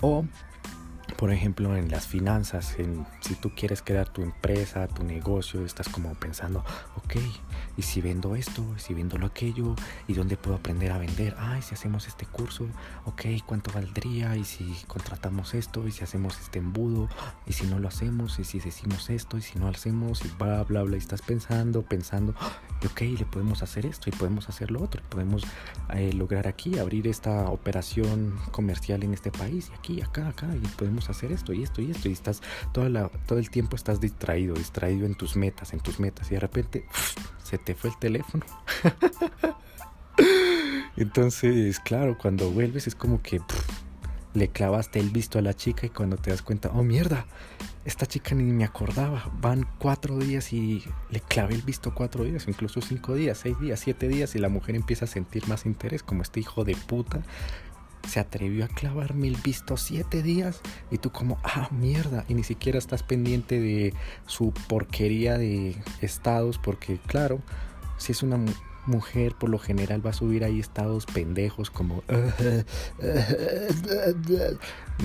o 0.00 0.24
por 1.18 1.32
ejemplo, 1.32 1.76
en 1.76 1.90
las 1.90 2.06
finanzas, 2.06 2.78
en, 2.78 3.04
si 3.18 3.34
tú 3.34 3.50
quieres 3.50 3.82
crear 3.82 4.08
tu 4.08 4.22
empresa, 4.22 4.86
tu 4.86 5.02
negocio, 5.02 5.64
estás 5.64 5.88
como 5.88 6.14
pensando, 6.14 6.64
ok, 6.94 7.16
¿y 7.76 7.82
si 7.82 8.00
vendo 8.00 8.36
esto? 8.36 8.64
¿Si 8.76 8.94
vendo 8.94 9.18
lo 9.18 9.26
aquello? 9.26 9.74
¿Y 10.06 10.14
dónde 10.14 10.36
puedo 10.36 10.54
aprender 10.54 10.92
a 10.92 10.98
vender? 10.98 11.34
Ay, 11.36 11.60
si 11.60 11.74
hacemos 11.74 12.06
este 12.06 12.24
curso, 12.24 12.66
ok, 13.04 13.22
¿cuánto 13.44 13.72
valdría? 13.72 14.36
¿Y 14.36 14.44
si 14.44 14.76
contratamos 14.86 15.54
esto? 15.54 15.88
¿Y 15.88 15.90
si 15.90 16.04
hacemos 16.04 16.38
este 16.38 16.60
embudo? 16.60 17.08
¿Y 17.46 17.52
si 17.52 17.66
no 17.66 17.80
lo 17.80 17.88
hacemos? 17.88 18.38
¿Y 18.38 18.44
si 18.44 18.60
decimos 18.60 19.10
esto? 19.10 19.38
¿Y 19.38 19.42
si 19.42 19.58
no 19.58 19.64
lo 19.64 19.72
hacemos? 19.72 20.24
Y 20.24 20.28
bla, 20.38 20.62
bla, 20.62 20.84
bla. 20.84 20.94
Y 20.94 21.00
estás 21.00 21.22
pensando, 21.22 21.82
pensando, 21.82 22.32
ok, 22.86 23.00
le 23.00 23.24
podemos 23.24 23.64
hacer 23.64 23.86
esto 23.86 24.08
y 24.08 24.12
podemos 24.12 24.48
hacer 24.48 24.70
lo 24.70 24.80
otro. 24.80 25.02
Podemos 25.08 25.42
eh, 25.94 26.12
lograr 26.12 26.46
aquí, 26.46 26.78
abrir 26.78 27.08
esta 27.08 27.48
operación 27.50 28.38
comercial 28.52 29.02
en 29.02 29.14
este 29.14 29.32
país 29.32 29.72
y 29.72 29.74
aquí, 29.74 30.00
acá, 30.00 30.28
acá. 30.28 30.46
Y 30.54 30.64
podemos 30.76 31.07
hacer 31.12 31.32
esto 31.32 31.52
y 31.52 31.62
esto 31.62 31.82
y 31.82 31.90
esto 31.90 32.08
y 32.08 32.12
estás 32.12 32.42
todo 32.72 33.38
el 33.38 33.50
tiempo 33.50 33.76
estás 33.76 34.00
distraído, 34.00 34.54
distraído 34.54 35.06
en 35.06 35.14
tus 35.14 35.36
metas, 35.36 35.72
en 35.72 35.80
tus 35.80 36.00
metas 36.00 36.30
y 36.30 36.34
de 36.34 36.40
repente 36.40 36.84
se 37.42 37.58
te 37.58 37.74
fue 37.74 37.90
el 37.90 37.98
teléfono. 37.98 38.44
Entonces, 40.96 41.78
claro, 41.80 42.18
cuando 42.18 42.50
vuelves 42.50 42.88
es 42.88 42.94
como 42.94 43.22
que 43.22 43.40
le 44.34 44.48
clavaste 44.48 44.98
el 44.98 45.10
visto 45.10 45.38
a 45.38 45.42
la 45.42 45.54
chica 45.54 45.86
y 45.86 45.90
cuando 45.90 46.16
te 46.16 46.30
das 46.30 46.42
cuenta, 46.42 46.70
oh 46.74 46.82
mierda, 46.82 47.26
esta 47.84 48.06
chica 48.06 48.34
ni 48.34 48.44
me 48.44 48.64
acordaba, 48.64 49.30
van 49.40 49.66
cuatro 49.78 50.18
días 50.18 50.52
y 50.52 50.84
le 51.10 51.20
clavé 51.20 51.54
el 51.54 51.62
visto 51.62 51.94
cuatro 51.94 52.24
días, 52.24 52.46
incluso 52.48 52.80
cinco 52.80 53.14
días, 53.14 53.38
seis 53.38 53.58
días, 53.58 53.80
siete 53.80 54.08
días 54.08 54.34
y 54.34 54.38
la 54.38 54.48
mujer 54.48 54.74
empieza 54.74 55.06
a 55.06 55.08
sentir 55.08 55.48
más 55.48 55.66
interés 55.66 56.02
como 56.02 56.22
este 56.22 56.40
hijo 56.40 56.64
de 56.64 56.76
puta 56.76 57.22
se 58.08 58.20
atrevió 58.20 58.64
a 58.64 58.68
clavarme 58.68 59.28
el 59.28 59.36
visto 59.36 59.76
siete 59.76 60.22
días 60.22 60.60
y 60.90 60.98
tú 60.98 61.10
como, 61.10 61.38
ah, 61.44 61.68
mierda, 61.70 62.24
y 62.28 62.34
ni 62.34 62.42
siquiera 62.42 62.78
estás 62.78 63.02
pendiente 63.02 63.60
de 63.60 63.94
su 64.26 64.52
porquería 64.68 65.38
de 65.38 65.76
estados, 66.00 66.58
porque 66.58 66.98
claro, 67.06 67.40
si 67.98 68.12
es 68.12 68.22
una 68.22 68.38
mujer 68.86 69.34
por 69.34 69.50
lo 69.50 69.58
general 69.58 70.04
va 70.04 70.10
a 70.10 70.14
subir 70.14 70.44
ahí 70.44 70.58
estados 70.58 71.04
pendejos 71.04 71.70
como 71.70 72.02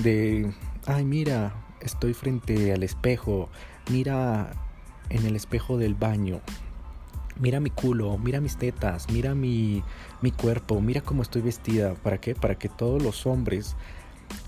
de, 0.02 0.52
ay, 0.86 1.04
mira, 1.04 1.54
estoy 1.80 2.14
frente 2.14 2.72
al 2.72 2.82
espejo, 2.82 3.50
mira 3.90 4.52
en 5.10 5.26
el 5.26 5.36
espejo 5.36 5.76
del 5.76 5.94
baño, 5.94 6.40
mira 7.40 7.60
mi 7.60 7.70
culo, 7.70 8.16
mira 8.18 8.40
mis 8.40 8.56
tetas, 8.56 9.10
mira 9.10 9.34
mi, 9.34 9.82
mi 10.20 10.30
cuerpo, 10.30 10.80
mira 10.80 11.00
cómo 11.00 11.22
estoy 11.22 11.42
vestida. 11.42 11.94
¿Para 11.94 12.18
qué? 12.18 12.34
Para 12.34 12.56
que 12.56 12.68
todos 12.68 13.02
los 13.02 13.26
hombres 13.26 13.76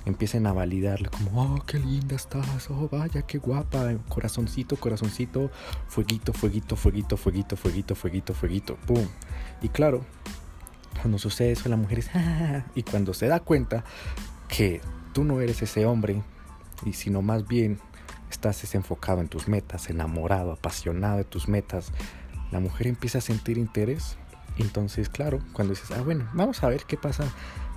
empiecen 0.04 0.46
a 0.46 0.52
validarle 0.52 1.08
como, 1.08 1.42
oh, 1.42 1.62
qué 1.66 1.78
linda 1.78 2.16
estás, 2.16 2.70
oh, 2.70 2.88
vaya, 2.90 3.22
qué 3.22 3.38
guapa, 3.38 3.92
corazoncito, 4.08 4.76
corazoncito, 4.76 5.50
fueguito, 5.88 6.32
fueguito, 6.32 6.76
fueguito, 6.76 7.16
fueguito, 7.16 7.56
fueguito, 7.56 7.94
fueguito, 7.94 8.34
fueguito, 8.34 8.76
pum. 8.86 9.06
Y 9.62 9.68
claro, 9.68 10.04
cuando 11.00 11.18
sucede 11.18 11.52
eso, 11.52 11.68
la 11.68 11.76
mujer 11.76 11.98
es, 11.98 12.10
ah", 12.14 12.64
y 12.74 12.82
cuando 12.82 13.14
se 13.14 13.26
da 13.26 13.40
cuenta 13.40 13.84
que 14.48 14.80
tú 15.12 15.24
no 15.24 15.40
eres 15.40 15.62
ese 15.62 15.86
hombre, 15.86 16.22
y 16.84 16.92
sino 16.92 17.22
más 17.22 17.48
bien 17.48 17.78
estás 18.30 18.60
desenfocado 18.60 19.20
en 19.20 19.28
tus 19.28 19.48
metas, 19.48 19.88
enamorado, 19.88 20.52
apasionado 20.52 21.18
de 21.18 21.24
tus 21.24 21.48
metas, 21.48 21.92
la 22.50 22.60
mujer 22.60 22.86
empieza 22.86 23.18
a 23.18 23.20
sentir 23.20 23.58
interés. 23.58 24.16
Entonces, 24.58 25.08
claro, 25.08 25.40
cuando 25.52 25.74
dices, 25.74 25.90
ah, 25.90 26.02
bueno, 26.02 26.28
vamos 26.32 26.62
a 26.62 26.68
ver 26.68 26.84
qué 26.86 26.96
pasa 26.96 27.24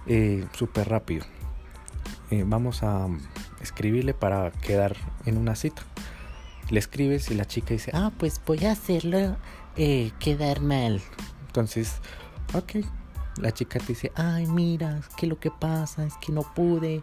eh, 0.08 0.46
súper 0.54 0.90
rápido. 0.90 1.26
Eh, 2.32 2.44
vamos 2.46 2.84
a 2.84 3.08
escribirle 3.62 4.14
para 4.14 4.52
quedar 4.52 4.96
en 5.26 5.38
una 5.38 5.56
cita. 5.56 5.82
Le 6.70 6.80
escribes 6.80 7.32
y 7.32 7.36
la 7.36 7.46
chica 7.46 7.74
dice, 7.74 7.92
ah, 7.94 8.12
pues 8.18 8.40
voy 8.46 8.66
a 8.66 8.72
hacerlo 8.72 9.38
eh, 9.76 10.12
quedar 10.20 10.62
mal. 10.62 11.02
Entonces, 11.48 11.96
ok. 12.54 12.86
La 13.38 13.52
chica 13.52 13.80
te 13.80 13.88
dice, 13.88 14.12
ay, 14.16 14.46
mira, 14.46 14.98
es 14.98 15.08
que 15.16 15.26
lo 15.26 15.40
que 15.40 15.50
pasa 15.50 16.06
es 16.06 16.14
que 16.18 16.32
no 16.32 16.44
pude. 16.54 17.02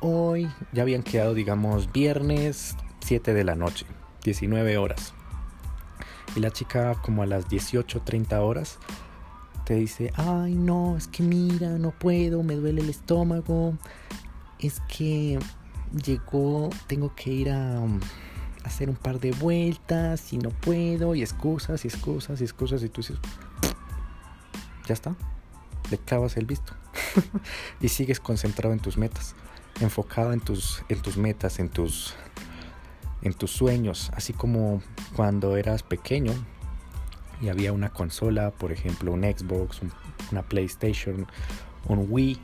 Hoy 0.00 0.50
ya 0.72 0.82
habían 0.82 1.02
quedado, 1.02 1.34
digamos, 1.34 1.92
viernes 1.92 2.76
7 3.00 3.34
de 3.34 3.44
la 3.44 3.54
noche, 3.54 3.86
19 4.24 4.78
horas. 4.78 5.14
Y 6.36 6.40
la 6.40 6.50
chica 6.50 6.94
como 7.02 7.22
a 7.22 7.26
las 7.26 7.48
18, 7.48 8.02
30 8.02 8.42
horas 8.42 8.78
te 9.64 9.74
dice, 9.74 10.12
ay 10.16 10.54
no, 10.54 10.96
es 10.96 11.08
que 11.08 11.22
mira, 11.22 11.70
no 11.78 11.90
puedo, 11.90 12.42
me 12.42 12.54
duele 12.54 12.82
el 12.82 12.90
estómago, 12.90 13.74
es 14.58 14.80
que 14.88 15.38
llegó, 16.04 16.70
tengo 16.86 17.14
que 17.14 17.30
ir 17.30 17.50
a, 17.50 17.82
hacer 18.64 18.88
un 18.88 18.96
par 18.96 19.20
de 19.20 19.32
vueltas 19.32 20.32
y 20.32 20.38
no 20.38 20.50
puedo, 20.50 21.14
y 21.14 21.22
excusas, 21.22 21.84
y 21.84 21.88
excusas, 21.88 22.40
y 22.40 22.44
excusas, 22.44 22.82
y 22.82 22.88
tú 22.88 23.02
dices, 23.02 23.18
ya 24.86 24.94
está, 24.94 25.14
le 25.90 25.98
clavas 25.98 26.36
el 26.36 26.46
visto 26.46 26.74
y 27.80 27.88
sigues 27.88 28.20
concentrado 28.20 28.72
en 28.72 28.80
tus 28.80 28.96
metas, 28.96 29.34
enfocado 29.80 30.32
en 30.32 30.40
tus, 30.40 30.82
en 30.88 31.00
tus 31.00 31.16
metas, 31.16 31.58
en 31.58 31.68
tus 31.68 32.14
en 33.24 33.34
tus 33.34 33.50
sueños, 33.50 34.10
así 34.14 34.32
como 34.32 34.82
cuando 35.16 35.56
eras 35.56 35.82
pequeño 35.82 36.32
y 37.40 37.48
había 37.48 37.72
una 37.72 37.90
consola, 37.90 38.50
por 38.52 38.70
ejemplo 38.70 39.12
un 39.12 39.22
Xbox, 39.22 39.80
una 40.30 40.42
PlayStation, 40.42 41.26
un 41.88 42.06
Wii 42.08 42.38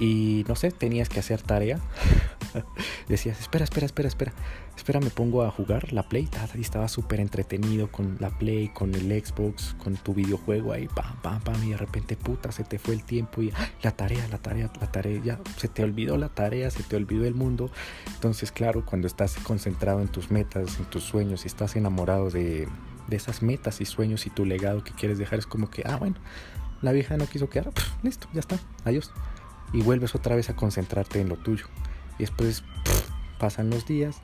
y 0.00 0.44
no 0.48 0.56
sé, 0.56 0.70
tenías 0.70 1.08
que 1.08 1.20
hacer 1.20 1.42
tarea. 1.42 1.78
Decías, 3.08 3.40
espera, 3.40 3.64
espera, 3.64 3.86
espera, 3.86 4.08
espera. 4.08 4.32
Espera, 4.76 5.00
me 5.00 5.10
pongo 5.10 5.42
a 5.42 5.50
jugar 5.50 5.92
la 5.92 6.08
Play. 6.08 6.28
Y 6.54 6.60
estaba 6.60 6.88
súper 6.88 7.20
entretenido 7.20 7.90
con 7.90 8.16
la 8.20 8.30
Play, 8.30 8.68
con 8.68 8.94
el 8.94 9.24
Xbox, 9.24 9.74
con 9.82 9.96
tu 9.96 10.14
videojuego 10.14 10.72
ahí, 10.72 10.88
pam, 10.88 11.16
pam, 11.22 11.40
pam. 11.40 11.62
Y 11.64 11.70
de 11.70 11.76
repente, 11.76 12.16
puta, 12.16 12.52
se 12.52 12.64
te 12.64 12.78
fue 12.78 12.94
el 12.94 13.04
tiempo 13.04 13.42
y 13.42 13.52
la 13.82 13.92
tarea, 13.92 14.26
la 14.28 14.38
tarea, 14.38 14.70
la 14.80 14.90
tarea. 14.90 15.20
Ya 15.22 15.40
se 15.56 15.68
te 15.68 15.82
olvidó 15.84 16.16
la 16.16 16.28
tarea, 16.28 16.70
se 16.70 16.82
te 16.82 16.96
olvidó 16.96 17.24
el 17.24 17.34
mundo. 17.34 17.70
Entonces, 18.14 18.52
claro, 18.52 18.84
cuando 18.84 19.06
estás 19.06 19.36
concentrado 19.36 20.00
en 20.00 20.08
tus 20.08 20.30
metas, 20.30 20.78
en 20.78 20.84
tus 20.86 21.04
sueños 21.04 21.44
y 21.44 21.48
estás 21.48 21.76
enamorado 21.76 22.30
de, 22.30 22.68
de 23.08 23.16
esas 23.16 23.42
metas 23.42 23.80
y 23.80 23.84
sueños 23.84 24.26
y 24.26 24.30
tu 24.30 24.44
legado 24.44 24.82
que 24.82 24.92
quieres 24.92 25.18
dejar, 25.18 25.38
es 25.38 25.46
como 25.46 25.70
que, 25.70 25.82
ah, 25.86 25.96
bueno, 25.96 26.16
la 26.82 26.92
vieja 26.92 27.16
no 27.16 27.26
quiso 27.26 27.48
quedar, 27.48 27.72
listo, 28.02 28.28
ya 28.32 28.40
está, 28.40 28.58
adiós. 28.84 29.10
Y 29.72 29.82
vuelves 29.82 30.14
otra 30.14 30.36
vez 30.36 30.50
a 30.50 30.56
concentrarte 30.56 31.20
en 31.20 31.28
lo 31.28 31.36
tuyo. 31.36 31.66
Y 32.18 32.22
después 32.22 32.62
pasan 33.38 33.70
los 33.70 33.86
días 33.86 34.16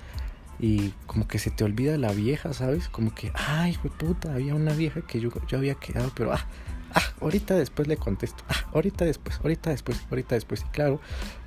y 0.60 0.92
como 1.06 1.26
que 1.26 1.38
se 1.38 1.50
te 1.50 1.64
olvida 1.64 1.96
la 1.96 2.12
vieja, 2.12 2.52
¿sabes? 2.52 2.88
Como 2.88 3.14
que, 3.14 3.32
ay, 3.34 3.78
puta, 3.98 4.34
había 4.34 4.54
una 4.54 4.74
vieja 4.74 5.00
que 5.00 5.18
yo, 5.18 5.30
yo 5.48 5.58
había 5.58 5.74
quedado, 5.74 6.12
pero 6.14 6.32
ah, 6.34 6.46
ah, 6.94 7.02
ahorita 7.20 7.54
después 7.54 7.88
le 7.88 7.96
contesto, 7.96 8.44
ah, 8.48 8.66
ahorita 8.74 9.06
después, 9.06 9.38
ahorita 9.42 9.70
después, 9.70 10.00
ahorita 10.10 10.34
después. 10.34 10.62
Y 10.62 10.70
claro, 10.70 11.00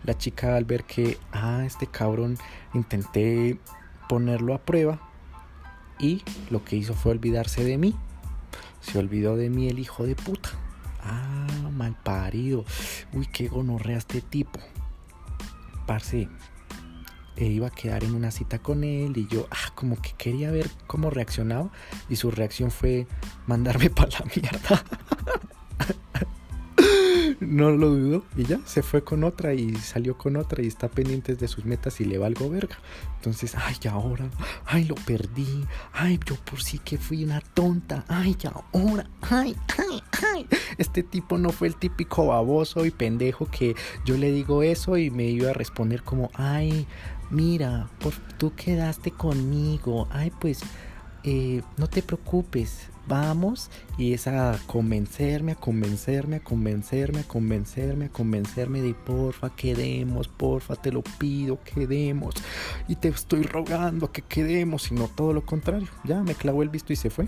la 0.04 0.18
chica 0.18 0.56
al 0.56 0.66
ver 0.66 0.84
que, 0.84 1.20
ah, 1.32 1.64
este 1.66 1.86
cabrón 1.86 2.38
intenté 2.74 3.60
ponerlo 4.10 4.56
a 4.56 4.60
prueba 4.60 5.00
y 6.00 6.24
lo 6.50 6.66
que 6.66 6.76
hizo 6.76 6.96
fue 6.96 7.12
olvidarse 7.12 7.64
de 7.64 7.78
mí. 7.78 7.96
Se 8.82 8.98
olvidó 8.98 9.38
de 9.38 9.50
mí 9.50 9.70
el 9.70 9.80
hijo 9.80 10.06
de 10.06 10.16
puta. 10.16 10.50
Ah, 11.02 11.70
mal 11.72 11.96
parido. 12.04 12.66
Uy, 13.14 13.28
qué 13.28 13.48
gonorrea 13.48 13.98
este 13.98 14.22
tipo. 14.22 14.60
Parce, 15.86 16.30
e 17.36 17.46
iba 17.46 17.68
a 17.68 17.72
quedar 17.72 18.04
en 18.04 18.16
una 18.16 18.32
cita 18.32 18.60
con 18.60 18.84
él 18.84 19.18
y 19.18 19.28
yo, 19.28 19.48
ah, 19.52 19.72
como 19.76 20.02
que 20.02 20.14
quería 20.18 20.52
ver 20.52 20.70
cómo 20.88 21.10
reaccionaba 21.10 21.72
y 22.10 22.16
su 22.16 22.32
reacción 22.32 22.72
fue 22.72 23.08
mandarme 23.48 23.90
para 23.90 24.10
la 24.20 24.26
mierda. 24.36 24.84
No 27.48 27.72
lo 27.72 27.90
dudo. 27.90 28.24
Y 28.36 28.46
ya 28.46 28.60
se 28.66 28.82
fue 28.82 29.04
con 29.04 29.24
otra 29.24 29.54
y 29.54 29.76
salió 29.76 30.18
con 30.18 30.36
otra 30.36 30.64
y 30.64 30.68
está 30.68 30.88
pendiente 30.90 31.36
de 31.36 31.48
sus 31.48 31.66
metas 31.66 32.02
y 32.02 32.06
le 32.06 32.18
valgo 32.18 32.50
verga. 32.50 32.78
Entonces, 33.16 33.56
ay, 33.56 33.76
ahora, 33.90 34.30
ay, 34.66 34.86
lo 34.86 34.96
perdí, 34.96 35.66
ay, 35.94 36.20
yo 36.26 36.36
por 36.36 36.62
sí 36.62 36.80
que 36.80 36.98
fui 36.98 37.24
una 37.24 37.40
tonta, 37.40 38.04
ay, 38.08 38.36
ahora, 38.74 39.10
ay, 39.22 39.56
ay, 39.78 40.04
ay. 40.34 40.48
Este 40.78 41.04
tipo 41.04 41.38
no 41.38 41.52
fue 41.52 41.68
el 41.70 41.76
típico 41.76 42.28
baboso 42.28 42.86
y 42.86 42.92
pendejo 42.92 43.46
que 43.46 43.76
yo 44.06 44.18
le 44.18 44.32
digo 44.32 44.64
eso 44.64 44.98
y 44.98 45.10
me 45.10 45.26
iba 45.26 45.52
a 45.52 45.54
responder 45.54 46.04
como, 46.04 46.32
ay, 46.34 46.86
mira, 47.30 47.90
por, 48.00 48.14
tú 48.38 48.54
quedaste 48.56 49.12
conmigo, 49.12 50.08
ay, 50.12 50.32
pues, 50.42 50.62
eh, 51.24 51.62
no 51.78 51.88
te 51.88 52.04
preocupes, 52.04 52.90
vamos 53.08 53.70
y 53.98 54.14
es 54.14 54.28
a 54.28 54.58
convencerme, 54.68 55.54
a 55.54 55.56
convencerme, 55.56 56.38
a 56.38 56.40
convencerme, 56.40 57.22
a 57.22 57.24
convencerme, 57.24 58.06
a 58.06 58.10
convencerme 58.10 58.82
de 58.82 58.94
porfa, 58.94 59.50
quedemos, 59.56 60.28
porfa, 60.28 60.76
te 60.76 60.92
lo 60.92 61.02
pido, 61.02 61.60
quedemos. 61.64 62.36
Y 62.88 62.96
te 62.96 63.10
estoy 63.10 63.44
rogando 63.44 64.12
que 64.12 64.22
quedemos, 64.22 64.84
sino 64.84 65.08
todo 65.08 65.34
lo 65.34 65.46
contrario. 65.46 65.88
Ya 66.04 66.22
me 66.24 66.36
clavó 66.36 66.64
el 66.64 66.70
visto 66.70 66.94
y 66.94 66.96
se 66.96 67.10
fue. 67.10 67.28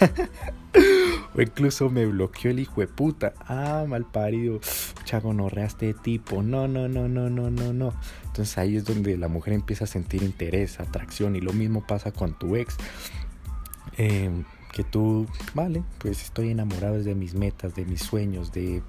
o 1.34 1.40
incluso 1.40 1.90
me 1.90 2.06
bloqueó 2.06 2.50
el 2.50 2.60
hijo 2.60 2.80
de 2.80 2.86
puta. 2.86 3.34
Ah, 3.46 3.84
mal 3.86 4.04
parido. 4.06 4.60
Chagonorreaste 5.04 5.86
de 5.86 5.94
tipo. 5.94 6.42
No, 6.42 6.66
no, 6.68 6.88
no, 6.88 7.08
no, 7.08 7.30
no, 7.30 7.50
no, 7.50 7.72
no. 7.72 7.94
Entonces 8.26 8.58
ahí 8.58 8.76
es 8.76 8.84
donde 8.84 9.16
la 9.16 9.28
mujer 9.28 9.54
empieza 9.54 9.84
a 9.84 9.88
sentir 9.88 10.22
interés, 10.22 10.80
atracción. 10.80 11.36
Y 11.36 11.40
lo 11.40 11.52
mismo 11.52 11.86
pasa 11.86 12.12
con 12.12 12.38
tu 12.38 12.56
ex. 12.56 12.76
Eh, 13.98 14.30
que 14.72 14.84
tú, 14.84 15.26
vale, 15.54 15.82
pues 15.98 16.22
estoy 16.22 16.50
enamorado 16.50 17.02
de 17.02 17.14
mis 17.14 17.34
metas, 17.34 17.74
de 17.74 17.84
mis 17.84 18.00
sueños, 18.00 18.52
de 18.52 18.82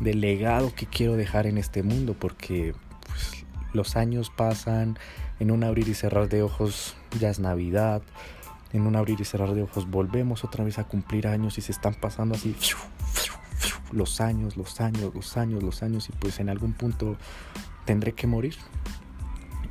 del 0.00 0.20
legado 0.20 0.72
que 0.74 0.86
quiero 0.86 1.16
dejar 1.16 1.46
en 1.46 1.58
este 1.58 1.82
mundo, 1.82 2.14
porque 2.18 2.74
pues, 3.06 3.44
los 3.72 3.96
años 3.96 4.30
pasan, 4.30 4.98
en 5.40 5.50
un 5.50 5.64
abrir 5.64 5.88
y 5.88 5.94
cerrar 5.94 6.28
de 6.28 6.42
ojos 6.42 6.96
ya 7.18 7.30
es 7.30 7.40
Navidad, 7.40 8.02
en 8.72 8.86
un 8.86 8.96
abrir 8.96 9.20
y 9.20 9.24
cerrar 9.24 9.54
de 9.54 9.62
ojos 9.62 9.90
volvemos 9.90 10.44
otra 10.44 10.64
vez 10.64 10.78
a 10.78 10.84
cumplir 10.84 11.26
años 11.26 11.58
y 11.58 11.62
se 11.62 11.72
están 11.72 11.94
pasando 11.94 12.34
así 12.34 12.54
los 13.92 14.20
años, 14.20 14.56
los 14.56 14.80
años, 14.80 15.14
los 15.14 15.36
años, 15.36 15.62
los 15.62 15.82
años 15.82 16.08
y 16.08 16.12
pues 16.12 16.40
en 16.40 16.50
algún 16.50 16.74
punto 16.74 17.16
tendré 17.86 18.12
que 18.12 18.26
morir 18.26 18.56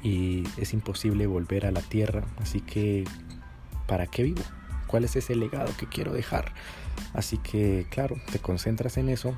y 0.02 0.44
es 0.58 0.74
imposible 0.74 1.28
volver 1.28 1.66
a 1.66 1.72
la 1.72 1.82
tierra, 1.82 2.24
así 2.42 2.62
que 2.62 3.04
¿para 3.88 4.08
qué 4.08 4.24
vivo? 4.24 4.42
Cuál 4.88 5.04
es 5.04 5.16
ese 5.16 5.36
legado 5.36 5.72
que 5.78 5.88
quiero 5.88 6.14
dejar. 6.14 6.54
Así 7.14 7.38
que, 7.38 7.86
claro, 7.90 8.16
te 8.32 8.40
concentras 8.40 8.98
en 8.98 9.10
eso 9.10 9.38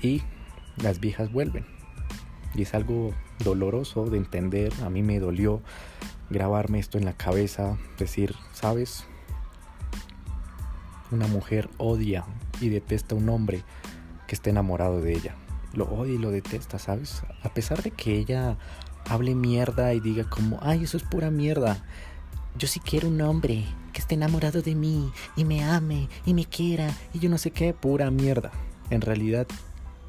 y 0.00 0.22
las 0.76 1.00
viejas 1.00 1.30
vuelven. 1.32 1.66
Y 2.54 2.62
es 2.62 2.74
algo 2.74 3.12
doloroso 3.44 4.06
de 4.06 4.16
entender. 4.16 4.72
A 4.82 4.90
mí 4.90 5.02
me 5.02 5.20
dolió 5.20 5.62
grabarme 6.30 6.78
esto 6.78 6.98
en 6.98 7.04
la 7.04 7.12
cabeza, 7.12 7.76
decir, 7.98 8.34
¿sabes? 8.52 9.04
Una 11.10 11.26
mujer 11.26 11.68
odia 11.78 12.24
y 12.60 12.68
detesta 12.68 13.14
a 13.14 13.18
un 13.18 13.28
hombre 13.28 13.62
que 14.26 14.34
esté 14.34 14.50
enamorado 14.50 15.00
de 15.00 15.12
ella. 15.12 15.34
Lo 15.72 15.84
odia 15.86 16.14
y 16.14 16.18
lo 16.18 16.30
detesta, 16.30 16.78
¿sabes? 16.78 17.22
A 17.42 17.52
pesar 17.54 17.82
de 17.82 17.90
que 17.90 18.14
ella 18.16 18.56
hable 19.08 19.34
mierda 19.34 19.94
y 19.94 20.00
diga 20.00 20.24
como, 20.24 20.58
ay, 20.62 20.84
eso 20.84 20.96
es 20.96 21.02
pura 21.02 21.30
mierda. 21.30 21.84
Yo 22.58 22.66
sí 22.66 22.80
quiero 22.80 23.06
un 23.06 23.20
hombre 23.20 23.64
que 23.92 24.00
esté 24.00 24.16
enamorado 24.16 24.62
de 24.62 24.74
mí 24.74 25.12
y 25.36 25.44
me 25.44 25.62
ame 25.62 26.08
y 26.26 26.34
me 26.34 26.44
quiera 26.44 26.92
y 27.14 27.20
yo 27.20 27.30
no 27.30 27.38
sé 27.38 27.52
qué, 27.52 27.72
pura 27.72 28.10
mierda. 28.10 28.50
En 28.90 29.00
realidad 29.00 29.46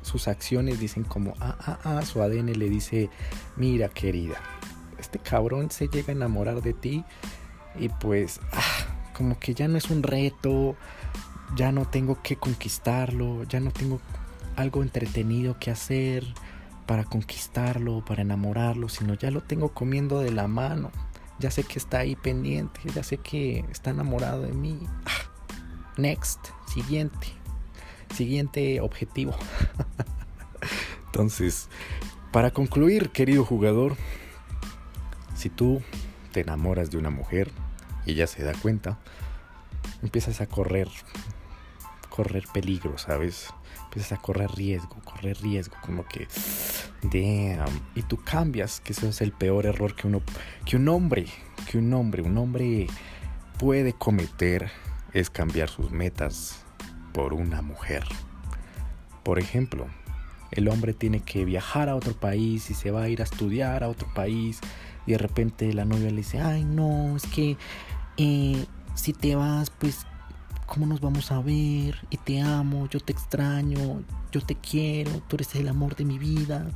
sus 0.01 0.27
acciones 0.27 0.79
dicen 0.79 1.03
como, 1.03 1.35
ah, 1.39 1.55
ah, 1.59 1.79
ah, 1.83 2.01
su 2.01 2.23
ADN 2.23 2.57
le 2.57 2.67
dice, 2.67 3.11
mira 3.55 3.87
querida, 3.89 4.41
este 4.97 5.19
cabrón 5.19 5.69
se 5.69 5.89
llega 5.89 6.07
a 6.07 6.15
enamorar 6.15 6.63
de 6.63 6.73
ti 6.73 7.03
y 7.79 7.89
pues, 7.89 8.39
ah, 8.51 9.13
como 9.15 9.37
que 9.37 9.53
ya 9.53 9.67
no 9.67 9.77
es 9.77 9.91
un 9.91 10.01
reto, 10.01 10.75
ya 11.55 11.71
no 11.71 11.85
tengo 11.85 12.19
que 12.23 12.37
conquistarlo, 12.37 13.43
ya 13.43 13.59
no 13.59 13.69
tengo 13.69 13.99
algo 14.55 14.81
entretenido 14.81 15.59
que 15.59 15.69
hacer 15.69 16.25
para 16.87 17.03
conquistarlo, 17.03 18.03
para 18.03 18.23
enamorarlo, 18.23 18.89
sino 18.89 19.13
ya 19.13 19.29
lo 19.29 19.41
tengo 19.41 19.69
comiendo 19.69 20.19
de 20.21 20.31
la 20.31 20.47
mano 20.47 20.89
ya 21.39 21.51
sé 21.51 21.63
que 21.63 21.79
está 21.79 21.99
ahí 21.99 22.15
pendiente, 22.15 22.81
ya 22.93 23.03
sé 23.03 23.17
que 23.17 23.65
está 23.71 23.91
enamorado 23.91 24.41
de 24.41 24.51
mí. 24.51 24.79
Ah, 25.05 25.31
next, 25.97 26.39
siguiente, 26.67 27.27
siguiente 28.13 28.81
objetivo. 28.81 29.35
Entonces, 31.05 31.69
para 32.31 32.51
concluir, 32.51 33.09
querido 33.09 33.45
jugador, 33.45 33.95
si 35.35 35.49
tú 35.49 35.81
te 36.31 36.41
enamoras 36.41 36.91
de 36.91 36.97
una 36.97 37.09
mujer 37.09 37.51
y 38.05 38.11
ella 38.11 38.27
se 38.27 38.43
da 38.43 38.53
cuenta, 38.53 38.99
empiezas 40.03 40.41
a 40.41 40.47
correr, 40.47 40.87
correr 42.19 42.43
peligro, 42.51 42.97
¿sabes? 42.97 43.47
Empiezas 43.85 44.11
a 44.11 44.21
correr 44.21 44.51
riesgo, 44.51 44.97
correr 45.05 45.37
riesgo, 45.41 45.77
como 45.81 46.03
que 46.03 46.27
damn, 47.01 47.79
y 47.95 48.01
tú 48.01 48.17
cambias, 48.17 48.81
que 48.81 48.91
eso 48.91 49.07
es 49.07 49.21
el 49.21 49.31
peor 49.31 49.65
error 49.65 49.95
que 49.95 50.05
uno, 50.05 50.21
que 50.65 50.75
un 50.75 50.89
hombre, 50.89 51.27
que 51.71 51.77
un 51.77 51.93
hombre, 51.93 52.21
un 52.21 52.37
hombre 52.37 52.87
puede 53.57 53.93
cometer 53.93 54.69
es 55.13 55.29
cambiar 55.29 55.69
sus 55.69 55.91
metas 55.91 56.65
por 57.13 57.33
una 57.33 57.61
mujer. 57.61 58.03
Por 59.23 59.39
ejemplo, 59.39 59.87
el 60.51 60.67
hombre 60.67 60.93
tiene 60.93 61.21
que 61.21 61.45
viajar 61.45 61.87
a 61.87 61.95
otro 61.95 62.19
país 62.19 62.69
y 62.69 62.73
se 62.73 62.91
va 62.91 63.03
a 63.03 63.07
ir 63.07 63.21
a 63.21 63.23
estudiar 63.23 63.81
a 63.81 63.87
otro 63.87 64.13
país 64.13 64.59
y 65.07 65.13
de 65.13 65.19
repente 65.19 65.71
la 65.71 65.85
novia 65.85 66.09
le 66.09 66.17
dice, 66.17 66.41
ay 66.41 66.65
no, 66.65 67.15
es 67.15 67.25
que 67.27 67.55
eh, 68.17 68.65
si 68.95 69.13
te 69.13 69.37
vas, 69.37 69.69
pues, 69.69 70.05
¿cómo 70.69 70.85
nos 70.85 71.01
vamos 71.01 71.31
a 71.31 71.41
ver? 71.41 71.95
Y 72.11 72.17
te 72.17 72.41
amo, 72.41 72.87
yo 72.89 72.99
te 72.99 73.11
extraño, 73.11 74.03
yo 74.31 74.41
te 74.41 74.55
quiero, 74.55 75.11
tú 75.27 75.35
eres 75.35 75.55
el 75.55 75.67
amor 75.67 75.95
de 75.95 76.05
mi 76.05 76.19
vida, 76.19 76.67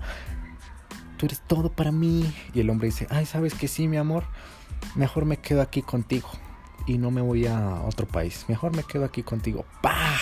tú 1.17 1.27
eres 1.27 1.41
todo 1.45 1.71
para 1.71 1.91
mí. 1.91 2.33
Y 2.55 2.59
el 2.59 2.69
hombre 2.71 2.87
dice, 2.87 3.07
ay, 3.11 3.25
¿sabes 3.27 3.53
que 3.53 3.67
sí, 3.67 3.87
mi 3.87 3.97
amor? 3.97 4.23
Mejor 4.95 5.25
me 5.25 5.37
quedo 5.37 5.61
aquí 5.61 5.83
contigo 5.83 6.27
y 6.87 6.97
no 6.97 7.11
me 7.11 7.21
voy 7.21 7.45
a 7.45 7.81
otro 7.83 8.07
país. 8.07 8.45
Mejor 8.47 8.75
me 8.75 8.83
quedo 8.83 9.05
aquí 9.05 9.21
contigo. 9.21 9.63
¡Pah! 9.81 10.17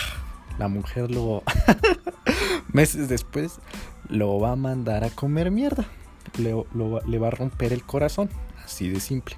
La 0.59 0.67
mujer 0.67 1.09
lo... 1.09 1.41
meses 2.73 3.07
después 3.07 3.59
lo 4.09 4.37
va 4.39 4.51
a 4.51 4.55
mandar 4.57 5.05
a 5.05 5.09
comer 5.09 5.49
mierda. 5.49 5.85
Le, 6.37 6.53
le 7.07 7.19
va 7.19 7.27
a 7.29 7.31
romper 7.31 7.71
el 7.71 7.83
corazón. 7.83 8.29
Así 8.63 8.89
de 8.89 8.99
simple. 8.99 9.37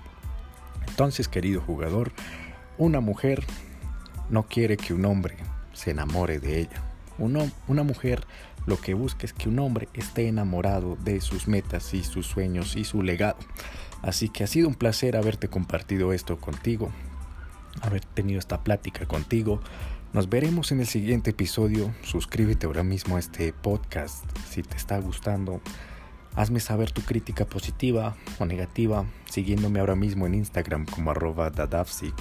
Entonces, 0.87 1.27
querido 1.27 1.61
jugador, 1.61 2.11
una 2.77 2.99
mujer 2.99 3.45
no 4.33 4.43
quiere 4.43 4.75
que 4.75 4.93
un 4.93 5.05
hombre 5.05 5.37
se 5.71 5.91
enamore 5.91 6.39
de 6.39 6.59
ella 6.59 6.83
una 7.19 7.83
mujer 7.83 8.25
lo 8.65 8.79
que 8.79 8.93
busca 8.93 9.25
es 9.25 9.33
que 9.33 9.49
un 9.49 9.59
hombre 9.59 9.89
esté 9.93 10.27
enamorado 10.27 10.95
de 11.03 11.19
sus 11.19 11.47
metas 11.47 11.93
y 11.93 12.03
sus 12.03 12.25
sueños 12.25 12.77
y 12.77 12.85
su 12.85 13.03
legado. 13.03 13.37
Así 14.01 14.29
que 14.29 14.43
ha 14.43 14.47
sido 14.47 14.69
un 14.69 14.75
placer 14.75 15.17
haberte 15.17 15.49
compartido 15.49 16.13
esto 16.13 16.37
contigo, 16.37 16.91
haber 17.81 18.05
tenido 18.05 18.39
esta 18.39 18.63
plática 18.63 19.05
contigo. 19.05 19.59
Nos 20.13 20.29
veremos 20.29 20.71
en 20.71 20.79
el 20.79 20.87
siguiente 20.87 21.31
episodio. 21.31 21.93
Suscríbete 22.03 22.65
ahora 22.65 22.83
mismo 22.83 23.17
a 23.17 23.19
este 23.19 23.51
podcast 23.51 24.23
si 24.49 24.63
te 24.63 24.77
está 24.77 24.97
gustando. 24.99 25.61
Hazme 26.35 26.59
saber 26.59 26.91
tu 26.91 27.01
crítica 27.01 27.45
positiva 27.45 28.15
o 28.39 28.45
negativa 28.45 29.05
siguiéndome 29.25 29.81
ahora 29.81 29.95
mismo 29.95 30.25
en 30.25 30.35
Instagram 30.35 30.85
como 30.85 31.11
arroba 31.11 31.49
dadafsi. 31.49 32.11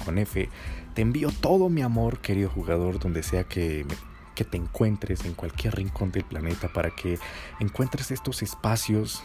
Te 0.93 1.01
envío 1.01 1.29
todo 1.31 1.69
mi 1.69 1.81
amor, 1.81 2.19
querido 2.19 2.49
jugador, 2.49 2.99
donde 2.99 3.23
sea 3.23 3.45
que, 3.45 3.85
que 4.35 4.43
te 4.43 4.57
encuentres 4.57 5.25
en 5.25 5.33
cualquier 5.33 5.75
rincón 5.75 6.11
del 6.11 6.23
planeta 6.23 6.67
para 6.71 6.91
que 6.91 7.17
encuentres 7.59 8.11
estos 8.11 8.43
espacios 8.43 9.23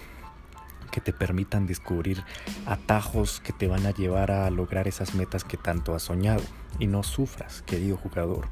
que 0.90 1.02
te 1.02 1.12
permitan 1.12 1.66
descubrir 1.66 2.24
atajos 2.66 3.40
que 3.40 3.52
te 3.52 3.68
van 3.68 3.84
a 3.84 3.90
llevar 3.90 4.30
a 4.30 4.48
lograr 4.50 4.88
esas 4.88 5.14
metas 5.14 5.44
que 5.44 5.58
tanto 5.58 5.94
has 5.94 6.02
soñado. 6.02 6.42
Y 6.78 6.86
no 6.86 7.02
sufras, 7.02 7.62
querido 7.62 7.96
jugador. 7.96 8.48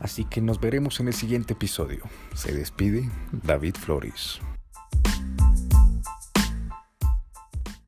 Así 0.00 0.24
que 0.24 0.40
nos 0.40 0.60
veremos 0.60 1.00
en 1.00 1.08
el 1.08 1.14
siguiente 1.14 1.54
episodio. 1.54 2.02
Se 2.34 2.52
despide 2.52 3.08
David 3.32 3.76
Flores. 3.76 4.40